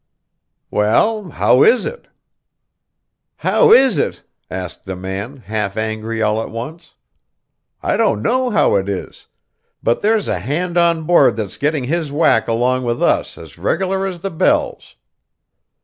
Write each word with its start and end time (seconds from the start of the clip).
"Well, 0.71 1.29
how 1.29 1.61
is 1.61 1.85
it?" 1.85 2.07
"How 3.35 3.71
is 3.71 3.99
it?" 3.99 4.23
asked 4.49 4.85
the 4.85 4.95
man, 4.95 5.35
half 5.35 5.77
angry 5.77 6.23
all 6.23 6.41
at 6.41 6.49
once. 6.49 6.95
"I 7.83 7.97
don't 7.97 8.23
know 8.23 8.49
how 8.49 8.77
it 8.77 8.89
is, 8.89 9.27
but 9.83 10.01
there's 10.01 10.27
a 10.27 10.39
hand 10.39 10.75
on 10.75 11.03
board 11.03 11.35
that's 11.35 11.57
getting 11.59 11.83
his 11.83 12.11
whack 12.11 12.47
along 12.47 12.83
with 12.83 12.99
us 13.03 13.37
as 13.37 13.59
regular 13.59 14.07
as 14.07 14.21
the 14.21 14.31
bells." 14.31 14.95